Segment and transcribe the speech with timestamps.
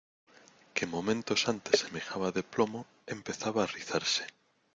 [0.75, 2.81] que momentos antes semejaba de plomo,
[3.15, 4.23] empezaba a rizarse.